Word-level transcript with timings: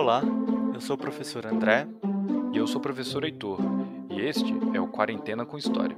Olá, 0.00 0.22
eu 0.72 0.80
sou 0.80 0.94
o 0.94 0.98
professor 0.98 1.44
André. 1.44 1.88
E 2.52 2.56
eu 2.56 2.68
sou 2.68 2.78
o 2.78 2.80
professor 2.80 3.24
Heitor. 3.24 3.58
E 4.08 4.20
este 4.20 4.54
é 4.72 4.80
o 4.80 4.86
Quarentena 4.86 5.44
com 5.44 5.58
História. 5.58 5.96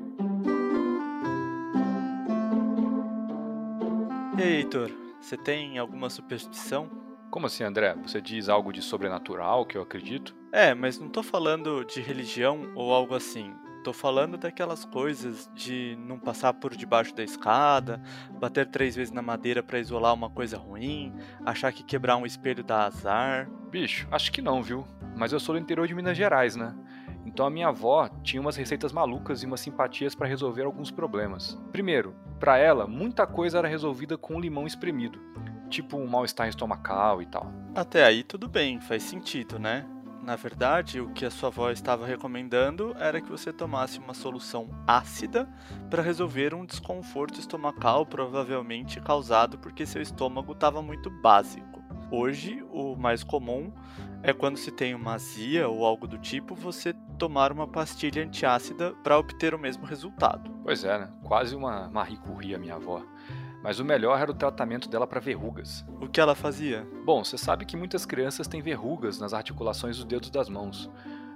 E 4.38 4.42
aí, 4.42 4.54
Heitor, 4.54 4.90
você 5.20 5.36
tem 5.36 5.76
alguma 5.76 6.08
superstição? 6.08 6.88
Como 7.30 7.44
assim, 7.44 7.62
André? 7.62 7.94
Você 8.02 8.22
diz 8.22 8.48
algo 8.48 8.72
de 8.72 8.80
sobrenatural 8.80 9.66
que 9.66 9.76
eu 9.76 9.82
acredito? 9.82 10.34
É, 10.50 10.72
mas 10.72 10.98
não 10.98 11.10
tô 11.10 11.22
falando 11.22 11.84
de 11.84 12.00
religião 12.00 12.72
ou 12.74 12.94
algo 12.94 13.14
assim. 13.14 13.52
Tô 13.82 13.94
falando 13.94 14.36
daquelas 14.36 14.84
coisas 14.84 15.50
de 15.54 15.96
não 16.06 16.18
passar 16.18 16.52
por 16.52 16.76
debaixo 16.76 17.14
da 17.14 17.24
escada, 17.24 18.00
bater 18.38 18.66
três 18.66 18.94
vezes 18.94 19.12
na 19.12 19.22
madeira 19.22 19.62
para 19.62 19.78
isolar 19.78 20.12
uma 20.12 20.28
coisa 20.28 20.58
ruim, 20.58 21.14
achar 21.46 21.72
que 21.72 21.82
quebrar 21.82 22.16
um 22.16 22.26
espelho 22.26 22.62
dá 22.62 22.84
azar. 22.84 23.48
Bicho, 23.70 24.06
acho 24.10 24.30
que 24.30 24.42
não, 24.42 24.62
viu? 24.62 24.86
Mas 25.16 25.32
eu 25.32 25.40
sou 25.40 25.54
do 25.54 25.60
interior 25.60 25.86
de 25.88 25.94
Minas 25.94 26.16
Gerais, 26.16 26.56
né? 26.56 26.74
Então 27.24 27.46
a 27.46 27.50
minha 27.50 27.68
avó 27.68 28.08
tinha 28.22 28.40
umas 28.40 28.56
receitas 28.56 28.92
malucas 28.92 29.42
e 29.42 29.46
umas 29.46 29.60
simpatias 29.60 30.14
para 30.14 30.28
resolver 30.28 30.64
alguns 30.64 30.90
problemas. 30.90 31.58
Primeiro, 31.72 32.14
para 32.38 32.58
ela, 32.58 32.86
muita 32.86 33.26
coisa 33.26 33.58
era 33.58 33.68
resolvida 33.68 34.18
com 34.18 34.40
limão 34.40 34.66
espremido, 34.66 35.18
tipo 35.70 35.96
um 35.96 36.06
mal-estar 36.06 36.48
estomacal 36.48 37.22
e 37.22 37.26
tal. 37.26 37.50
Até 37.74 38.04
aí 38.04 38.22
tudo 38.24 38.46
bem, 38.46 38.78
faz 38.80 39.04
sentido, 39.04 39.58
né? 39.58 39.86
Na 40.22 40.36
verdade, 40.36 41.00
o 41.00 41.10
que 41.10 41.24
a 41.24 41.30
sua 41.30 41.48
avó 41.48 41.70
estava 41.70 42.06
recomendando 42.06 42.94
era 42.98 43.20
que 43.20 43.30
você 43.30 43.52
tomasse 43.52 43.98
uma 43.98 44.12
solução 44.12 44.68
ácida 44.86 45.48
para 45.88 46.02
resolver 46.02 46.54
um 46.54 46.64
desconforto 46.64 47.40
estomacal, 47.40 48.04
provavelmente 48.04 49.00
causado 49.00 49.58
porque 49.58 49.86
seu 49.86 50.02
estômago 50.02 50.52
estava 50.52 50.82
muito 50.82 51.10
básico. 51.10 51.82
Hoje, 52.10 52.62
o 52.70 52.96
mais 52.96 53.24
comum 53.24 53.72
é 54.22 54.32
quando 54.32 54.58
se 54.58 54.70
tem 54.70 54.94
uma 54.94 55.14
azia 55.14 55.68
ou 55.68 55.86
algo 55.86 56.06
do 56.06 56.18
tipo, 56.18 56.54
você 56.54 56.92
tomar 57.18 57.52
uma 57.52 57.66
pastilha 57.66 58.22
antiácida 58.22 58.92
para 59.02 59.18
obter 59.18 59.54
o 59.54 59.58
mesmo 59.58 59.86
resultado. 59.86 60.50
Pois 60.62 60.84
é, 60.84 60.98
né? 60.98 61.10
Quase 61.22 61.54
uma 61.54 61.88
Marie 61.88 62.16
Curie, 62.18 62.54
a 62.54 62.58
minha 62.58 62.74
avó. 62.74 63.02
Mas 63.62 63.78
o 63.78 63.84
melhor 63.84 64.18
era 64.20 64.30
o 64.30 64.34
tratamento 64.34 64.88
dela 64.88 65.06
para 65.06 65.20
verrugas. 65.20 65.84
O 66.00 66.08
que 66.08 66.20
ela 66.20 66.34
fazia? 66.34 66.86
Bom, 67.04 67.22
você 67.22 67.36
sabe 67.36 67.64
que 67.64 67.76
muitas 67.76 68.06
crianças 68.06 68.48
têm 68.48 68.62
verrugas 68.62 69.18
nas 69.18 69.34
articulações 69.34 69.96
dos 69.96 70.04
dedos 70.04 70.30
das 70.30 70.48
mãos. 70.48 70.90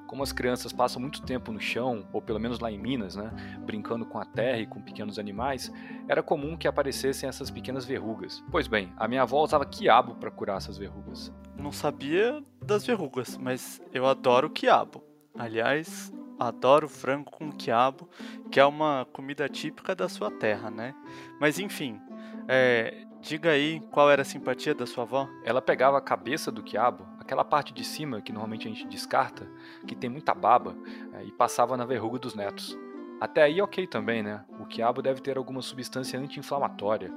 Como 0.07 0.23
as 0.23 0.33
crianças 0.33 0.73
passam 0.73 1.01
muito 1.01 1.23
tempo 1.23 1.51
no 1.51 1.61
chão, 1.61 2.07
ou 2.13 2.23
pelo 2.23 2.39
menos 2.39 2.61
lá 2.61 2.71
em 2.71 2.79
Minas, 2.79 3.17
né, 3.17 3.31
brincando 3.67 4.07
com 4.07 4.19
a 4.19 4.25
terra 4.25 4.59
e 4.59 4.67
com 4.67 4.81
pequenos 4.81 5.19
animais, 5.19 5.73
era 6.07 6.23
comum 6.23 6.57
que 6.57 6.69
aparecessem 6.69 7.29
essas 7.29 7.51
pequenas 7.51 7.85
verrugas. 7.85 8.45
Pois 8.51 8.69
bem, 8.69 8.93
a 8.97 9.09
minha 9.09 9.23
avó 9.23 9.43
usava 9.43 9.65
quiabo 9.65 10.15
para 10.15 10.31
curar 10.31 10.59
essas 10.59 10.79
verrugas. 10.79 11.33
Não 11.59 11.73
sabia 11.73 12.43
das 12.63 12.87
verrugas, 12.87 13.37
mas 13.37 13.83
eu 13.93 14.07
adoro 14.07 14.51
quiabo. 14.51 15.03
Aliás, 15.37 16.13
adoro 16.39 16.89
frango 16.89 17.31
com 17.31 17.51
quiabo, 17.51 18.09
que 18.51 18.61
é 18.61 18.65
uma 18.65 19.07
comida 19.13 19.49
típica 19.49 19.95
da 19.95 20.09
sua 20.09 20.31
terra, 20.31 20.71
né? 20.71 20.95
Mas 21.41 21.59
enfim, 21.59 22.01
é, 22.49 23.07
diga 23.21 23.51
aí 23.51 23.81
qual 23.91 24.11
era 24.11 24.23
a 24.23 24.25
simpatia 24.25 24.75
da 24.75 24.87
sua 24.87 25.05
avó? 25.05 25.29
Ela 25.45 25.63
pegava 25.63 25.99
a 25.99 26.01
cabeça 26.01 26.51
do 26.51 26.63
quiabo, 26.63 27.07
aquela 27.19 27.45
parte 27.45 27.73
de 27.73 27.85
cima 27.85 28.21
que 28.21 28.33
normalmente 28.33 28.69
a 28.69 28.71
gente 28.71 28.87
descarta, 28.87 29.49
que 29.87 29.95
tem 29.95 30.11
muita 30.11 30.35
baba, 30.35 30.77
é, 31.15 31.25
e 31.25 31.33
passava 31.33 31.77
na 31.77 31.85
verruga 31.85 32.19
dos 32.19 32.35
netos. 32.35 32.77
Até 33.21 33.43
aí 33.43 33.63
ok 33.63 33.87
também, 33.87 34.23
né? 34.23 34.45
O 34.61 34.67
quiabo 34.67 35.01
deve 35.01 35.21
ter 35.21 35.39
alguma 35.39 35.63
substância 35.63 36.19
anti-inflamatória. 36.19 37.13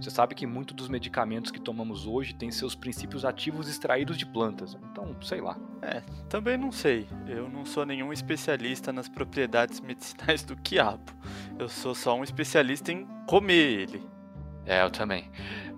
Você 0.00 0.08
sabe 0.08 0.34
que 0.34 0.46
muitos 0.46 0.74
dos 0.74 0.88
medicamentos 0.88 1.50
que 1.50 1.60
tomamos 1.60 2.06
hoje 2.06 2.34
têm 2.34 2.50
seus 2.50 2.74
princípios 2.74 3.24
ativos 3.24 3.68
extraídos 3.68 4.16
de 4.16 4.24
plantas. 4.24 4.78
Então, 4.90 5.14
sei 5.20 5.40
lá. 5.40 5.58
É, 5.82 6.00
também 6.28 6.56
não 6.56 6.70
sei. 6.70 7.08
Eu 7.26 7.48
não 7.48 7.64
sou 7.64 7.84
nenhum 7.84 8.12
especialista 8.12 8.92
nas 8.92 9.08
propriedades 9.08 9.80
medicinais 9.80 10.42
do 10.44 10.56
quiabo. 10.56 11.12
Eu 11.58 11.68
sou 11.68 11.94
só 11.94 12.16
um 12.16 12.24
especialista 12.24 12.92
em 12.92 13.06
comer 13.26 13.82
ele. 13.82 14.11
É, 14.64 14.82
eu 14.82 14.90
também. 14.90 15.30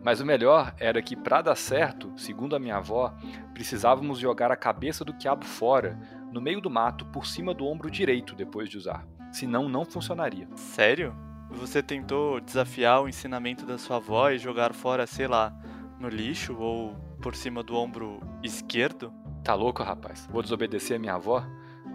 Mas 0.02 0.20
o 0.20 0.26
melhor 0.26 0.74
era 0.78 1.00
que, 1.00 1.16
para 1.16 1.40
dar 1.40 1.54
certo, 1.54 2.12
segundo 2.16 2.54
a 2.54 2.58
minha 2.58 2.76
avó, 2.76 3.14
precisávamos 3.54 4.18
jogar 4.18 4.52
a 4.52 4.56
cabeça 4.56 5.04
do 5.04 5.14
quiabo 5.14 5.44
fora, 5.44 5.98
no 6.30 6.40
meio 6.40 6.60
do 6.60 6.68
mato, 6.68 7.06
por 7.06 7.26
cima 7.26 7.54
do 7.54 7.66
ombro 7.66 7.90
direito, 7.90 8.34
depois 8.34 8.68
de 8.68 8.76
usar. 8.76 9.06
Senão, 9.32 9.68
não 9.68 9.84
funcionaria. 9.84 10.46
Sério? 10.56 11.14
Você 11.50 11.82
tentou 11.82 12.40
desafiar 12.40 13.02
o 13.02 13.08
ensinamento 13.08 13.64
da 13.64 13.78
sua 13.78 13.96
avó 13.96 14.30
e 14.30 14.38
jogar 14.38 14.74
fora, 14.74 15.06
sei 15.06 15.26
lá, 15.26 15.54
no 15.98 16.08
lixo 16.08 16.56
ou 16.58 16.94
por 17.22 17.34
cima 17.34 17.62
do 17.62 17.76
ombro 17.76 18.20
esquerdo? 18.42 19.12
Tá 19.42 19.54
louco, 19.54 19.82
rapaz? 19.82 20.28
Vou 20.30 20.42
desobedecer 20.42 20.96
a 20.96 21.00
minha 21.00 21.14
avó? 21.14 21.44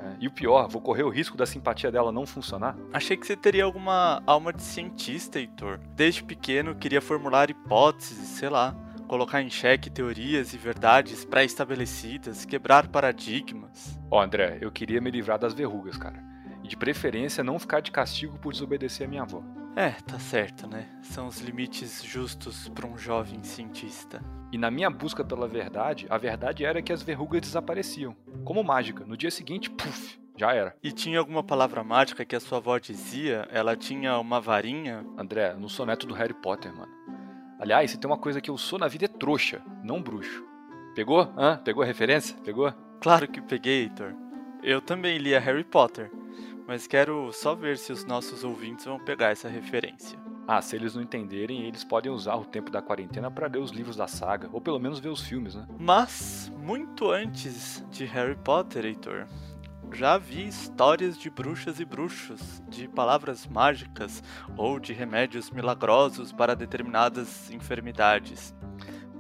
É, 0.02 0.16
e 0.20 0.28
o 0.28 0.32
pior, 0.32 0.68
vou 0.68 0.82
correr 0.82 1.04
o 1.04 1.10
risco 1.10 1.38
da 1.38 1.46
simpatia 1.46 1.92
dela 1.92 2.12
não 2.12 2.26
funcionar? 2.26 2.76
Achei 2.94 3.18
que 3.18 3.26
você 3.26 3.36
teria 3.36 3.64
alguma 3.64 4.22
alma 4.26 4.54
de 4.54 4.62
cientista, 4.62 5.40
Heitor. 5.40 5.80
Desde 5.96 6.24
pequeno 6.24 6.76
queria 6.76 7.02
formular 7.02 7.50
hipóteses, 7.50 8.28
sei 8.30 8.50
lá, 8.50 8.76
colocar 9.08 9.42
em 9.42 9.50
xeque 9.50 9.90
teorias 9.90 10.54
e 10.54 10.58
verdades 10.58 11.26
pré-estabelecidas, 11.26 12.46
quebrar 12.46 12.88
paradigmas. 12.88 14.00
Ó, 14.10 14.20
oh, 14.20 14.22
André, 14.22 14.60
eu 14.62 14.72
queria 14.72 15.02
me 15.02 15.10
livrar 15.10 15.40
das 15.40 15.54
verrugas, 15.54 15.98
cara. 15.98 16.24
E 16.64 16.68
de 16.68 16.78
preferência 16.78 17.44
não 17.44 17.58
ficar 17.58 17.82
de 17.82 17.92
castigo 17.92 18.38
por 18.38 18.54
desobedecer 18.54 19.08
a 19.08 19.10
minha 19.10 19.24
avó. 19.24 19.44
É, 19.76 19.92
tá 19.92 20.20
certo, 20.20 20.68
né? 20.68 20.88
São 21.02 21.28
os 21.28 21.40
limites 21.40 22.04
justos 22.04 22.68
para 22.70 22.88
um 22.88 22.98
jovem 22.98 23.44
cientista. 23.44 24.22
E 24.52 24.58
na 24.58 24.72
minha 24.72 24.90
busca 24.90 25.24
pela 25.24 25.48
verdade, 25.48 26.08
a 26.10 26.18
verdade 26.18 26.66
era 26.66 26.82
que 26.82 26.92
as 26.92 27.04
verrugas 27.04 27.42
desapareciam. 27.42 28.16
Como 28.44 28.64
mágica. 28.64 29.06
No 29.06 29.16
dia 29.16 29.32
seguinte, 29.32 29.70
puf, 29.70 30.20
já 30.36 30.54
era. 30.54 30.76
E 30.82 30.92
tinha 30.92 31.20
alguma 31.20 31.44
palavra 31.44 31.84
mágica 31.84 32.26
que 32.26 32.36
a 32.36 32.40
sua 32.40 32.58
avó 32.58 32.78
dizia? 32.78 33.48
Ela 33.52 33.76
tinha 33.76 34.18
uma 34.18 34.42
varinha? 34.42 35.06
André, 35.18 35.54
no 35.54 35.70
soneto 35.70 36.08
do 36.08 36.14
Harry 36.14 36.34
Potter, 36.34 36.76
mano. 36.76 36.92
Aliás, 37.60 37.92
se 37.92 37.98
tem 37.98 38.10
uma 38.10 38.18
coisa 38.18 38.42
que 38.42 38.50
eu 38.50 38.58
sou 38.58 38.80
na 38.80 38.88
vida 38.88 39.06
é 39.06 39.08
trouxa, 39.08 39.62
não 39.84 40.02
bruxo. 40.02 40.44
Pegou? 40.96 41.32
Hã? 41.38 41.58
Pegou 41.58 41.84
a 41.84 41.86
referência? 41.86 42.36
Pegou? 42.44 42.74
Claro 43.00 43.28
que 43.28 43.42
peguei, 43.42 43.84
Heitor. 43.84 44.14
Eu 44.64 44.82
também 44.82 45.18
lia 45.18 45.40
Harry 45.40 45.64
Potter, 45.64 46.12
mas 46.70 46.86
quero 46.86 47.34
só 47.34 47.56
ver 47.56 47.80
se 47.80 47.92
os 47.92 48.06
nossos 48.06 48.44
ouvintes 48.44 48.86
vão 48.86 49.00
pegar 49.00 49.32
essa 49.32 49.50
referência. 49.50 50.20
Ah, 50.48 50.62
se 50.62 50.76
eles 50.76 50.94
não 50.94 51.02
entenderem, 51.02 51.64
eles 51.64 51.84
podem 51.84 52.12
usar 52.12 52.36
o 52.36 52.46
tempo 52.46 52.70
da 52.70 52.80
quarentena 52.80 53.32
para 53.32 53.48
ler 53.48 53.58
os 53.58 53.72
livros 53.72 53.96
da 53.96 54.08
saga, 54.08 54.48
ou 54.54 54.62
pelo 54.62 54.78
menos 54.78 55.00
ver 55.00 55.10
os 55.10 55.22
filmes, 55.22 55.56
né? 55.56 55.66
Mas, 55.80 56.52
muito 56.60 57.10
antes 57.10 57.84
de 57.90 58.06
Harry 58.06 58.36
Potter, 58.36 58.86
Heitor, 58.86 59.26
já 59.92 60.20
vi 60.20 60.48
histórias 60.48 61.18
de 61.18 61.28
bruxas 61.32 61.80
e 61.80 61.86
bruxos, 61.86 62.62
de 62.70 62.88
palavras 62.88 63.48
mágicas 63.48 64.22
ou 64.56 64.80
de 64.80 64.94
remédios 64.94 65.50
milagrosos 65.50 66.32
para 66.32 66.56
determinadas 66.56 67.50
enfermidades. 67.50 68.54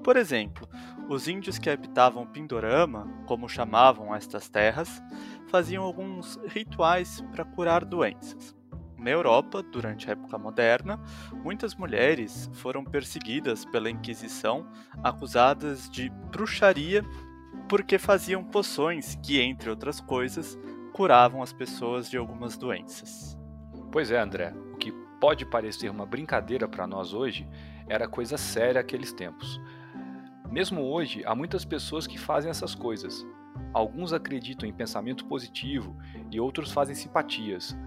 Por 0.03 0.17
exemplo, 0.17 0.69
os 1.09 1.27
índios 1.27 1.57
que 1.57 1.71
habitavam 1.71 2.27
Pindorama, 2.27 3.07
como 3.25 3.49
chamavam 3.49 4.13
estas 4.15 4.47
terras, 4.47 5.01
faziam 5.49 5.83
alguns 5.83 6.39
rituais 6.47 7.21
para 7.31 7.43
curar 7.43 7.83
doenças. 7.83 8.55
Na 8.97 9.09
Europa, 9.09 9.63
durante 9.63 10.09
a 10.09 10.11
época 10.11 10.37
moderna, 10.37 10.99
muitas 11.43 11.73
mulheres 11.73 12.49
foram 12.53 12.83
perseguidas 12.83 13.63
pela 13.65 13.89
Inquisição, 13.89 14.67
acusadas 15.01 15.89
de 15.89 16.09
bruxaria 16.09 17.03
porque 17.69 17.97
faziam 17.97 18.43
poções 18.43 19.17
que, 19.23 19.39
entre 19.39 19.69
outras 19.69 20.01
coisas, 20.01 20.59
curavam 20.91 21.41
as 21.41 21.53
pessoas 21.53 22.09
de 22.09 22.17
algumas 22.17 22.57
doenças. 22.57 23.37
Pois 23.91 24.11
é, 24.11 24.19
André, 24.19 24.53
o 24.73 24.77
que 24.77 24.91
pode 25.21 25.45
parecer 25.45 25.89
uma 25.89 26.05
brincadeira 26.05 26.67
para 26.67 26.87
nós 26.87 27.13
hoje 27.13 27.47
era 27.87 28.07
coisa 28.07 28.37
séria 28.37 28.81
aqueles 28.81 29.13
tempos. 29.13 29.61
Mesmo 30.51 30.81
hoje, 30.81 31.23
há 31.25 31.35
muitas 31.35 31.63
pessoas 31.63 32.07
que 32.07 32.17
fazem 32.17 32.49
essas 32.49 32.73
coisas. 32.73 33.25
Alguns 33.73 34.13
acreditam 34.13 34.67
em 34.67 34.73
pensamento 34.73 35.25
positivo 35.25 35.95
e 36.31 36.39
outros 36.39 36.71
fazem 36.71 36.95
simpatias. 36.95 37.77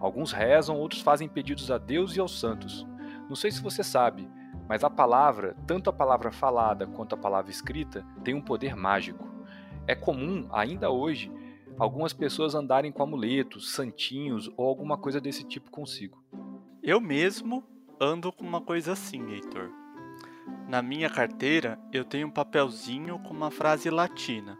Alguns 0.00 0.32
rezam, 0.32 0.78
outros 0.78 1.00
fazem 1.00 1.28
pedidos 1.28 1.70
a 1.70 1.78
Deus 1.78 2.16
e 2.16 2.20
aos 2.20 2.38
santos. 2.38 2.86
Não 3.28 3.36
sei 3.36 3.50
se 3.50 3.62
você 3.62 3.82
sabe, 3.82 4.28
mas 4.68 4.82
a 4.82 4.90
palavra, 4.90 5.56
tanto 5.66 5.90
a 5.90 5.92
palavra 5.92 6.30
falada 6.32 6.86
quanto 6.86 7.14
a 7.14 7.18
palavra 7.18 7.50
escrita, 7.50 8.04
tem 8.24 8.34
um 8.34 8.40
poder 8.40 8.74
mágico. 8.74 9.26
É 9.86 9.94
comum, 9.94 10.48
ainda 10.52 10.90
hoje, 10.90 11.30
algumas 11.78 12.12
pessoas 12.12 12.54
andarem 12.54 12.90
com 12.90 13.02
amuletos, 13.02 13.72
santinhos 13.72 14.50
ou 14.56 14.66
alguma 14.66 14.96
coisa 14.96 15.20
desse 15.20 15.44
tipo 15.44 15.70
consigo. 15.70 16.24
Eu 16.82 17.00
mesmo 17.00 17.64
ando 18.00 18.32
com 18.32 18.44
uma 18.44 18.60
coisa 18.60 18.92
assim, 18.92 19.30
Heitor. 19.30 19.70
Na 20.68 20.82
minha 20.82 21.08
carteira 21.08 21.78
eu 21.92 22.04
tenho 22.04 22.26
um 22.26 22.30
papelzinho 22.30 23.18
com 23.20 23.32
uma 23.32 23.50
frase 23.50 23.88
latina: 23.88 24.58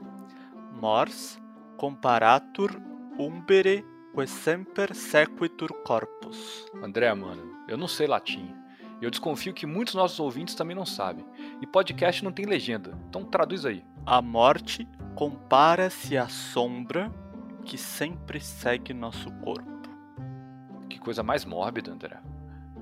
Mors 0.86 1.36
comparatur 1.76 2.80
umbere 3.18 3.84
que 4.14 4.24
semper 4.24 4.94
sequitur 4.94 5.72
corpus. 5.82 6.64
André, 6.80 7.12
mano, 7.12 7.42
eu 7.66 7.76
não 7.76 7.88
sei 7.88 8.06
latim. 8.06 8.54
Eu 9.02 9.10
desconfio 9.10 9.52
que 9.52 9.66
muitos 9.66 9.94
nossos 9.94 10.20
ouvintes 10.20 10.54
também 10.54 10.76
não 10.76 10.86
sabem. 10.86 11.26
E 11.60 11.66
podcast 11.66 12.22
não 12.22 12.30
tem 12.30 12.46
legenda, 12.46 12.96
então 13.08 13.24
traduz 13.24 13.66
aí. 13.66 13.84
A 14.06 14.22
morte 14.22 14.88
compara-se 15.16 16.16
à 16.16 16.28
sombra 16.28 17.12
que 17.64 17.76
sempre 17.76 18.38
segue 18.38 18.94
nosso 18.94 19.28
corpo. 19.40 19.90
Que 20.88 21.00
coisa 21.00 21.24
mais 21.24 21.44
mórbida, 21.44 21.90
André. 21.90 22.20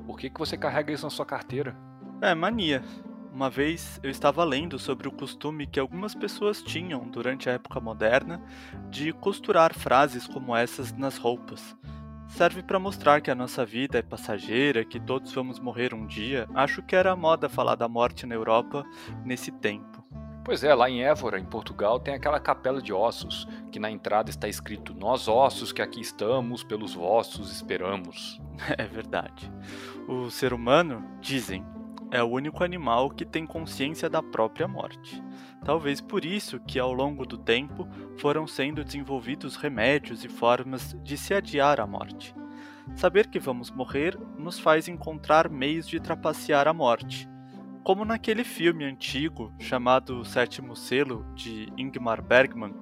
Por 0.06 0.18
que, 0.18 0.28
que 0.28 0.38
você 0.38 0.58
carrega 0.58 0.92
isso 0.92 1.06
na 1.06 1.10
sua 1.10 1.24
carteira? 1.24 1.74
É 2.20 2.34
mania. 2.34 2.84
Uma 3.34 3.50
vez 3.50 3.98
eu 4.00 4.10
estava 4.10 4.44
lendo 4.44 4.78
sobre 4.78 5.08
o 5.08 5.12
costume 5.12 5.66
que 5.66 5.80
algumas 5.80 6.14
pessoas 6.14 6.62
tinham 6.62 7.00
durante 7.08 7.50
a 7.50 7.54
época 7.54 7.80
moderna 7.80 8.40
de 8.88 9.12
costurar 9.12 9.74
frases 9.74 10.24
como 10.28 10.54
essas 10.54 10.92
nas 10.92 11.18
roupas. 11.18 11.76
Serve 12.28 12.62
para 12.62 12.78
mostrar 12.78 13.20
que 13.20 13.32
a 13.32 13.34
nossa 13.34 13.66
vida 13.66 13.98
é 13.98 14.02
passageira, 14.02 14.84
que 14.84 15.00
todos 15.00 15.32
vamos 15.32 15.58
morrer 15.58 15.92
um 15.92 16.06
dia. 16.06 16.48
Acho 16.54 16.80
que 16.80 16.94
era 16.94 17.16
moda 17.16 17.48
falar 17.48 17.74
da 17.74 17.88
morte 17.88 18.24
na 18.24 18.36
Europa 18.36 18.84
nesse 19.24 19.50
tempo. 19.50 20.04
Pois 20.44 20.62
é, 20.62 20.72
lá 20.72 20.88
em 20.88 21.02
Évora, 21.02 21.36
em 21.36 21.44
Portugal, 21.44 21.98
tem 21.98 22.14
aquela 22.14 22.38
capela 22.38 22.80
de 22.80 22.92
ossos, 22.92 23.48
que 23.72 23.80
na 23.80 23.90
entrada 23.90 24.30
está 24.30 24.46
escrito: 24.46 24.94
Nós 24.94 25.26
ossos 25.26 25.72
que 25.72 25.82
aqui 25.82 26.00
estamos, 26.00 26.62
pelos 26.62 26.94
vossos 26.94 27.50
esperamos. 27.50 28.40
É 28.78 28.84
verdade. 28.84 29.50
O 30.06 30.30
ser 30.30 30.52
humano, 30.52 31.04
dizem, 31.20 31.66
é 32.14 32.22
o 32.22 32.28
único 32.28 32.64
animal 32.64 33.10
que 33.10 33.24
tem 33.24 33.46
consciência 33.46 34.08
da 34.08 34.22
própria 34.22 34.66
morte. 34.66 35.22
Talvez 35.64 36.00
por 36.00 36.24
isso 36.24 36.60
que 36.60 36.78
ao 36.78 36.92
longo 36.92 37.26
do 37.26 37.36
tempo 37.36 37.88
foram 38.18 38.46
sendo 38.46 38.84
desenvolvidos 38.84 39.56
remédios 39.56 40.24
e 40.24 40.28
formas 40.28 40.96
de 41.02 41.16
se 41.16 41.34
adiar 41.34 41.80
a 41.80 41.86
morte. 41.86 42.34
Saber 42.96 43.28
que 43.28 43.38
vamos 43.38 43.70
morrer 43.70 44.18
nos 44.38 44.58
faz 44.58 44.88
encontrar 44.88 45.48
meios 45.50 45.88
de 45.88 46.00
trapacear 46.00 46.68
a 46.68 46.72
morte 46.72 47.28
como 47.84 48.02
naquele 48.02 48.44
filme 48.44 48.82
antigo 48.82 49.52
chamado 49.58 50.24
Sétimo 50.24 50.74
Selo, 50.74 51.22
de 51.34 51.70
Ingmar 51.76 52.22
Bergman, 52.22 52.74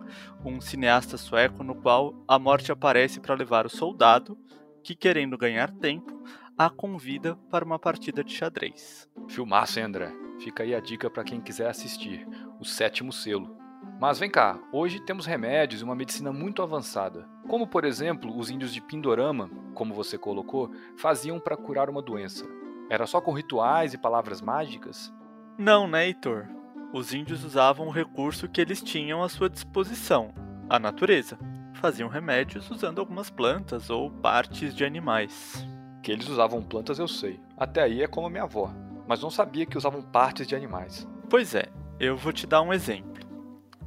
um 0.44 0.60
cineasta 0.60 1.18
sueco 1.18 1.64
no 1.64 1.74
qual 1.74 2.14
a 2.28 2.38
morte 2.38 2.70
aparece 2.70 3.18
para 3.18 3.34
levar 3.34 3.66
o 3.66 3.68
soldado, 3.68 4.38
que 4.80 4.94
querendo 4.94 5.36
ganhar 5.36 5.72
tempo, 5.72 6.22
a 6.66 6.70
convida 6.70 7.36
para 7.50 7.64
uma 7.64 7.78
partida 7.78 8.22
de 8.22 8.32
xadrez. 8.32 9.08
Filmaço, 9.28 9.78
hein, 9.78 9.86
André? 9.86 10.12
Fica 10.38 10.62
aí 10.62 10.74
a 10.74 10.80
dica 10.80 11.10
para 11.10 11.24
quem 11.24 11.40
quiser 11.40 11.68
assistir, 11.68 12.26
o 12.60 12.64
Sétimo 12.64 13.12
Selo. 13.12 13.56
Mas 14.00 14.18
vem 14.18 14.30
cá, 14.30 14.58
hoje 14.72 15.00
temos 15.00 15.26
remédios 15.26 15.80
e 15.80 15.84
uma 15.84 15.94
medicina 15.94 16.32
muito 16.32 16.62
avançada. 16.62 17.28
Como, 17.48 17.66
por 17.66 17.84
exemplo, 17.84 18.36
os 18.36 18.50
índios 18.50 18.72
de 18.72 18.80
Pindorama, 18.80 19.50
como 19.74 19.94
você 19.94 20.16
colocou, 20.16 20.70
faziam 20.96 21.40
para 21.40 21.56
curar 21.56 21.90
uma 21.90 22.02
doença. 22.02 22.44
Era 22.88 23.06
só 23.06 23.20
com 23.20 23.32
rituais 23.32 23.94
e 23.94 23.98
palavras 23.98 24.40
mágicas? 24.40 25.12
Não, 25.58 25.88
né, 25.88 26.06
Heitor? 26.06 26.46
Os 26.92 27.12
índios 27.12 27.42
usavam 27.42 27.88
o 27.88 27.92
recurso 27.92 28.48
que 28.48 28.60
eles 28.60 28.82
tinham 28.82 29.22
à 29.22 29.28
sua 29.28 29.48
disposição, 29.48 30.32
a 30.68 30.78
natureza. 30.78 31.38
Faziam 31.74 32.08
remédios 32.08 32.70
usando 32.70 33.00
algumas 33.00 33.30
plantas 33.30 33.90
ou 33.90 34.10
partes 34.10 34.74
de 34.74 34.84
animais. 34.84 35.66
Que 36.02 36.12
eles 36.12 36.28
usavam 36.28 36.62
plantas 36.62 36.98
eu 36.98 37.08
sei. 37.08 37.40
Até 37.56 37.82
aí 37.82 38.02
é 38.02 38.06
como 38.06 38.28
minha 38.28 38.42
avó. 38.42 38.72
Mas 39.06 39.22
não 39.22 39.30
sabia 39.30 39.66
que 39.66 39.78
usavam 39.78 40.02
partes 40.02 40.46
de 40.46 40.54
animais. 40.54 41.06
Pois 41.30 41.54
é, 41.54 41.68
eu 41.98 42.16
vou 42.16 42.32
te 42.32 42.46
dar 42.46 42.62
um 42.62 42.72
exemplo. 42.72 43.26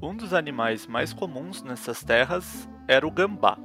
Um 0.01 0.15
dos 0.15 0.33
animais 0.33 0.88
mais 0.88 1.13
comuns 1.13 1.63
nessas 1.63 2.03
terras 2.03 2.67
era 2.88 3.06
o 3.06 3.12
gambá. 3.12 3.57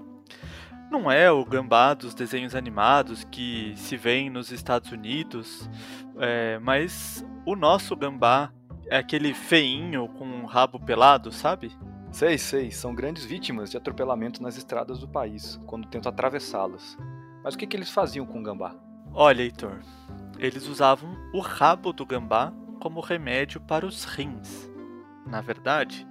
Não 0.91 1.11
é 1.11 1.31
o 1.31 1.45
gambá 1.45 1.95
dos 1.95 2.15
desenhos 2.15 2.55
animados 2.55 3.23
que 3.25 3.75
se 3.77 3.97
vê 3.97 4.29
nos 4.29 4.51
Estados 4.51 4.91
Unidos, 4.91 5.71
é, 6.19 6.59
mas 6.59 7.25
o 7.47 7.55
nosso 7.55 7.95
gambá 7.95 8.53
é 8.89 8.97
aquele 8.97 9.33
feinho 9.33 10.09
com 10.09 10.25
um 10.25 10.47
rabo 10.47 10.81
pelado, 10.81 11.31
sabe? 11.31 11.71
Sei, 12.11 12.37
sei, 12.37 12.73
são 12.73 12.93
grandes 12.93 13.25
vítimas 13.25 13.71
de 13.71 13.77
atropelamento 13.77 14.43
nas 14.43 14.57
estradas 14.57 14.99
do 14.99 15.07
país, 15.07 15.61
quando 15.65 15.87
tentam 15.87 16.11
atravessá-las. 16.11 16.99
Mas 17.43 17.55
o 17.55 17.59
que, 17.59 17.67
que 17.67 17.77
eles 17.77 17.91
faziam 17.91 18.27
com 18.27 18.41
o 18.41 18.43
gambá? 18.43 18.75
Olha, 19.13 19.43
Heitor, 19.43 19.81
eles 20.39 20.67
usavam 20.67 21.17
o 21.33 21.41
rabo 21.41 21.93
do 21.93 22.07
gambá 22.07 22.53
como 22.81 23.01
remédio 23.01 23.61
para 23.61 23.87
os 23.87 24.05
rins. 24.05 24.71
Na 25.27 25.41
verdade, 25.41 26.07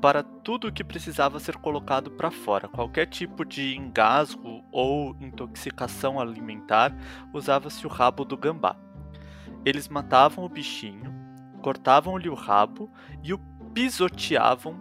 para 0.00 0.22
tudo 0.22 0.68
o 0.68 0.72
que 0.72 0.84
precisava 0.84 1.40
ser 1.40 1.56
colocado 1.56 2.10
para 2.10 2.30
fora. 2.30 2.68
Qualquer 2.68 3.06
tipo 3.06 3.44
de 3.44 3.74
engasgo 3.74 4.62
ou 4.70 5.16
intoxicação 5.20 6.20
alimentar 6.20 6.94
usava-se 7.32 7.86
o 7.86 7.90
rabo 7.90 8.24
do 8.24 8.36
gambá. 8.36 8.76
Eles 9.64 9.88
matavam 9.88 10.44
o 10.44 10.48
bichinho, 10.48 11.10
cortavam-lhe 11.62 12.28
o 12.28 12.34
rabo 12.34 12.90
e 13.22 13.32
o 13.32 13.38
pisoteavam 13.72 14.78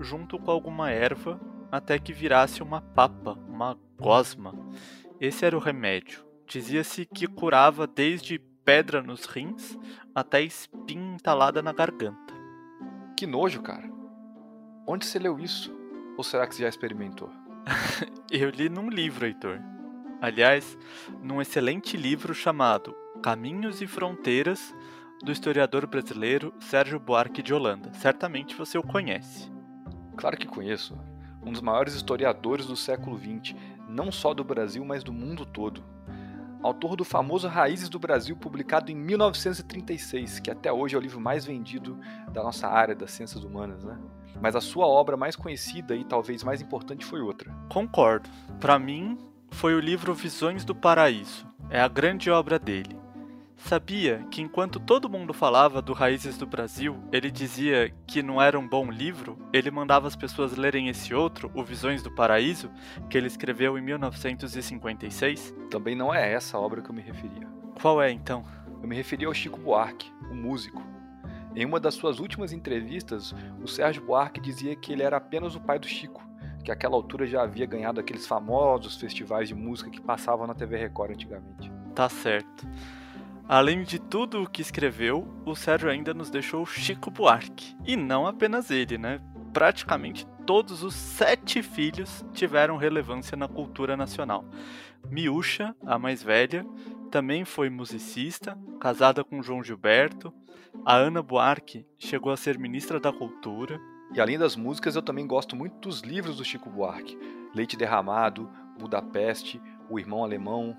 junto 0.00 0.38
com 0.38 0.50
alguma 0.50 0.90
erva 0.90 1.40
até 1.70 1.98
que 1.98 2.12
virasse 2.12 2.62
uma 2.62 2.80
papa, 2.80 3.38
uma 3.48 3.78
gosma. 3.98 4.52
Esse 5.24 5.46
era 5.46 5.56
o 5.56 5.58
remédio. 5.60 6.22
Dizia-se 6.46 7.06
que 7.06 7.26
curava 7.26 7.86
desde 7.86 8.38
pedra 8.62 9.02
nos 9.02 9.24
rins 9.24 9.74
até 10.14 10.42
espinha 10.42 11.14
entalada 11.14 11.62
na 11.62 11.72
garganta. 11.72 12.34
Que 13.16 13.26
nojo, 13.26 13.62
cara. 13.62 13.90
Onde 14.86 15.06
você 15.06 15.18
leu 15.18 15.40
isso? 15.40 15.74
Ou 16.18 16.22
será 16.22 16.46
que 16.46 16.54
você 16.54 16.64
já 16.64 16.68
experimentou? 16.68 17.30
Eu 18.30 18.50
li 18.50 18.68
num 18.68 18.90
livro, 18.90 19.24
Heitor. 19.24 19.60
Aliás, 20.20 20.76
num 21.22 21.40
excelente 21.40 21.96
livro 21.96 22.34
chamado 22.34 22.94
Caminhos 23.22 23.80
e 23.80 23.86
Fronteiras, 23.86 24.74
do 25.22 25.32
historiador 25.32 25.86
brasileiro 25.86 26.52
Sérgio 26.60 27.00
Buarque 27.00 27.42
de 27.42 27.54
Holanda. 27.54 27.94
Certamente 27.94 28.54
você 28.54 28.76
o 28.76 28.82
conhece. 28.82 29.50
Claro 30.18 30.36
que 30.36 30.46
conheço. 30.46 30.94
Um 31.42 31.50
dos 31.50 31.62
maiores 31.62 31.94
historiadores 31.94 32.66
do 32.66 32.76
século 32.76 33.18
XX, 33.18 33.54
não 33.94 34.10
só 34.10 34.34
do 34.34 34.42
Brasil, 34.42 34.84
mas 34.84 35.04
do 35.04 35.12
mundo 35.12 35.46
todo. 35.46 35.82
Autor 36.62 36.96
do 36.96 37.04
famoso 37.04 37.46
Raízes 37.46 37.88
do 37.88 37.98
Brasil, 37.98 38.36
publicado 38.36 38.90
em 38.90 38.94
1936, 38.94 40.40
que 40.40 40.50
até 40.50 40.72
hoje 40.72 40.96
é 40.96 40.98
o 40.98 41.00
livro 41.00 41.20
mais 41.20 41.44
vendido 41.44 41.98
da 42.32 42.42
nossa 42.42 42.66
área 42.66 42.94
das 42.94 43.12
ciências 43.12 43.44
humanas, 43.44 43.84
né? 43.84 43.98
mas 44.40 44.56
a 44.56 44.60
sua 44.60 44.86
obra 44.86 45.16
mais 45.16 45.36
conhecida 45.36 45.94
e 45.94 46.04
talvez 46.04 46.42
mais 46.42 46.60
importante 46.60 47.04
foi 47.04 47.20
outra. 47.20 47.54
Concordo. 47.68 48.28
Para 48.58 48.78
mim, 48.78 49.18
foi 49.50 49.74
o 49.74 49.80
livro 49.80 50.14
Visões 50.14 50.64
do 50.64 50.74
Paraíso. 50.74 51.46
É 51.70 51.80
a 51.80 51.88
grande 51.88 52.30
obra 52.30 52.58
dele. 52.58 53.03
Sabia 53.64 54.22
que 54.30 54.42
enquanto 54.42 54.78
todo 54.78 55.08
mundo 55.08 55.32
falava 55.32 55.80
do 55.80 55.94
Raízes 55.94 56.36
do 56.36 56.46
Brasil, 56.46 57.02
ele 57.10 57.30
dizia 57.30 57.90
que 58.06 58.22
não 58.22 58.40
era 58.40 58.58
um 58.58 58.68
bom 58.68 58.90
livro, 58.90 59.38
ele 59.54 59.70
mandava 59.70 60.06
as 60.06 60.14
pessoas 60.14 60.54
lerem 60.54 60.90
esse 60.90 61.14
outro, 61.14 61.50
o 61.54 61.64
Visões 61.64 62.02
do 62.02 62.14
Paraíso, 62.14 62.70
que 63.08 63.16
ele 63.16 63.26
escreveu 63.26 63.78
em 63.78 63.80
1956? 63.80 65.54
Também 65.70 65.96
não 65.96 66.14
é 66.14 66.30
essa 66.30 66.58
a 66.58 66.60
obra 66.60 66.82
que 66.82 66.90
eu 66.90 66.94
me 66.94 67.00
referia. 67.00 67.48
Qual 67.80 68.02
é 68.02 68.10
então? 68.10 68.44
Eu 68.82 68.86
me 68.86 68.94
referia 68.94 69.28
ao 69.28 69.32
Chico 69.32 69.58
Buarque, 69.58 70.12
o 70.30 70.34
músico. 70.34 70.82
Em 71.56 71.64
uma 71.64 71.80
das 71.80 71.94
suas 71.94 72.18
últimas 72.18 72.52
entrevistas, 72.52 73.34
o 73.62 73.66
Sérgio 73.66 74.04
Buarque 74.04 74.42
dizia 74.42 74.76
que 74.76 74.92
ele 74.92 75.02
era 75.02 75.16
apenas 75.16 75.56
o 75.56 75.60
pai 75.60 75.78
do 75.78 75.86
Chico, 75.86 76.22
que 76.62 76.70
àquela 76.70 76.96
altura 76.96 77.26
já 77.26 77.42
havia 77.42 77.64
ganhado 77.64 77.98
aqueles 77.98 78.26
famosos 78.26 78.96
festivais 78.96 79.48
de 79.48 79.54
música 79.54 79.88
que 79.88 80.02
passavam 80.02 80.46
na 80.46 80.52
TV 80.52 80.76
Record 80.76 81.12
antigamente. 81.12 81.72
Tá 81.94 82.10
certo. 82.10 82.68
Além 83.48 83.82
de 83.82 83.98
tudo 83.98 84.42
o 84.42 84.48
que 84.48 84.62
escreveu, 84.62 85.28
o 85.44 85.54
Sérgio 85.54 85.90
ainda 85.90 86.14
nos 86.14 86.30
deixou 86.30 86.64
Chico 86.64 87.10
Buarque. 87.10 87.76
E 87.84 87.96
não 87.96 88.26
apenas 88.26 88.70
ele, 88.70 88.96
né? 88.96 89.20
Praticamente 89.52 90.26
todos 90.46 90.82
os 90.82 90.94
sete 90.94 91.62
filhos 91.62 92.24
tiveram 92.32 92.76
relevância 92.76 93.36
na 93.36 93.48
cultura 93.48 93.96
nacional. 93.96 94.44
Miúcha, 95.10 95.74
a 95.84 95.98
mais 95.98 96.22
velha, 96.22 96.66
também 97.10 97.44
foi 97.44 97.70
musicista, 97.70 98.58
casada 98.80 99.24
com 99.24 99.42
João 99.42 99.62
Gilberto. 99.62 100.32
A 100.84 100.96
Ana 100.96 101.22
Buarque 101.22 101.86
chegou 101.98 102.32
a 102.32 102.36
ser 102.36 102.58
ministra 102.58 102.98
da 102.98 103.12
Cultura. 103.12 103.80
E 104.12 104.20
além 104.20 104.38
das 104.38 104.54
músicas, 104.56 104.96
eu 104.96 105.02
também 105.02 105.26
gosto 105.26 105.56
muito 105.56 105.76
dos 105.78 106.00
livros 106.00 106.36
do 106.36 106.44
Chico 106.44 106.68
Buarque: 106.68 107.18
Leite 107.54 107.76
Derramado, 107.76 108.50
Budapeste, 108.78 109.60
O 109.88 109.98
Irmão 109.98 110.22
Alemão. 110.22 110.76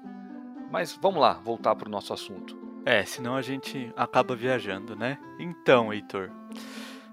Mas 0.72 0.98
vamos 1.02 1.22
lá, 1.22 1.34
voltar 1.34 1.76
para 1.76 1.88
o 1.88 1.92
nosso 1.92 2.14
assunto. 2.14 2.58
É, 2.86 3.04
senão 3.04 3.36
a 3.36 3.42
gente 3.42 3.92
acaba 3.96 4.36
viajando, 4.36 4.96
né? 4.96 5.18
Então, 5.40 5.92
Heitor, 5.92 6.30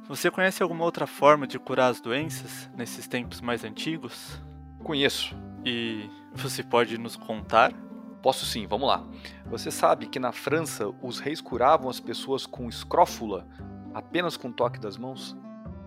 você 0.06 0.30
conhece 0.30 0.62
alguma 0.62 0.84
outra 0.84 1.06
forma 1.06 1.46
de 1.46 1.58
curar 1.58 1.90
as 1.90 2.00
doenças 2.00 2.68
nesses 2.76 3.06
tempos 3.06 3.40
mais 3.40 3.64
antigos? 3.64 4.42
Conheço. 4.82 5.34
E 5.64 6.10
você 6.34 6.62
pode 6.62 6.98
nos 6.98 7.16
contar? 7.16 7.72
Posso 8.20 8.44
sim, 8.44 8.66
vamos 8.66 8.88
lá. 8.88 9.04
Você 9.46 9.70
sabe 9.70 10.06
que 10.06 10.18
na 10.18 10.32
França 10.32 10.92
os 11.00 11.18
reis 11.18 11.40
curavam 11.40 11.88
as 11.88 12.00
pessoas 12.00 12.46
com 12.46 12.68
escrófula, 12.68 13.46
apenas 13.94 14.36
com 14.36 14.48
o 14.48 14.52
toque 14.52 14.78
das 14.78 14.96
mãos? 14.96 15.36